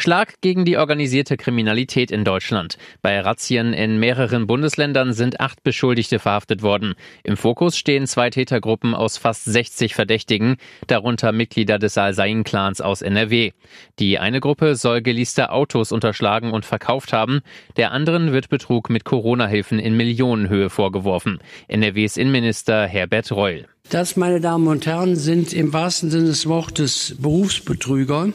[0.00, 2.78] Schlag gegen die organisierte Kriminalität in Deutschland.
[3.02, 6.94] Bei Razzien in mehreren Bundesländern sind acht Beschuldigte verhaftet worden.
[7.24, 10.56] Im Fokus stehen zwei Tätergruppen aus fast 60 Verdächtigen,
[10.86, 13.50] darunter Mitglieder des Al-Sain-Clans aus NRW.
[13.98, 17.40] Die eine Gruppe soll geleaste Autos unterschlagen und verkauft haben.
[17.76, 21.40] Der anderen wird Betrug mit Corona-Hilfen in Millionenhöhe vorgeworfen.
[21.66, 23.66] NRWs Innenminister Herbert Reul.
[23.90, 28.32] Das, meine Damen und Herren, sind im wahrsten Sinne des Wortes Berufsbetrüger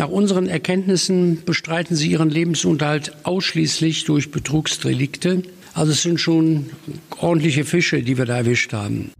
[0.00, 5.42] nach unseren Erkenntnissen bestreiten sie ihren Lebensunterhalt ausschließlich durch Betrugsdelikte.
[5.74, 6.70] Also es sind schon
[7.18, 9.12] ordentliche Fische, die wir da erwischt haben.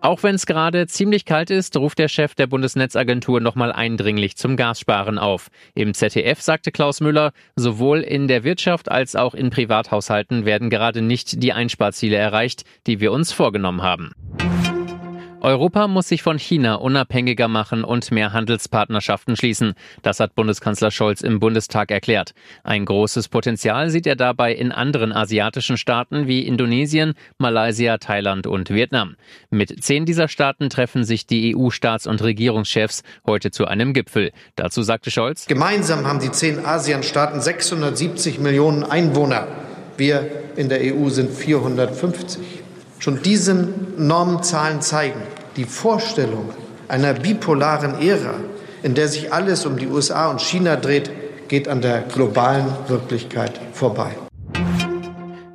[0.00, 4.56] Auch wenn es gerade ziemlich kalt ist, ruft der Chef der Bundesnetzagentur nochmal eindringlich zum
[4.56, 5.50] Gassparen auf.
[5.74, 11.02] Im ZDF sagte Klaus Müller, sowohl in der Wirtschaft als auch in Privathaushalten werden gerade
[11.02, 14.12] nicht die Einsparziele erreicht, die wir uns vorgenommen haben.
[15.44, 19.74] Europa muss sich von China unabhängiger machen und mehr Handelspartnerschaften schließen.
[20.00, 22.32] Das hat Bundeskanzler Scholz im Bundestag erklärt.
[22.62, 28.70] Ein großes Potenzial sieht er dabei in anderen asiatischen Staaten wie Indonesien, Malaysia, Thailand und
[28.70, 29.16] Vietnam.
[29.50, 34.32] Mit zehn dieser Staaten treffen sich die EU-Staats- und Regierungschefs heute zu einem Gipfel.
[34.56, 39.46] Dazu sagte Scholz, Gemeinsam haben die zehn ASEAN-Staaten 670 Millionen Einwohner.
[39.98, 42.64] Wir in der EU sind 450.
[43.04, 43.52] Schon diese
[43.98, 45.20] Normenzahlen zeigen,
[45.56, 46.48] die Vorstellung
[46.88, 48.36] einer bipolaren Ära,
[48.82, 51.10] in der sich alles um die USA und China dreht,
[51.48, 54.12] geht an der globalen Wirklichkeit vorbei.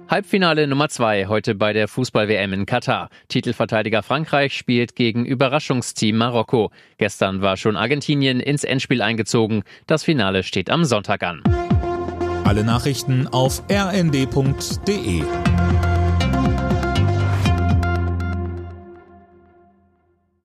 [0.08, 3.10] Halbfinale Nummer zwei heute bei der Fußball-WM in Katar.
[3.30, 6.70] Titelverteidiger Frankreich spielt gegen Überraschungsteam Marokko.
[7.00, 9.64] Gestern war schon Argentinien ins Endspiel eingezogen.
[9.88, 11.42] Das Finale steht am Sonntag an.
[12.44, 15.24] Alle Nachrichten auf rnd.de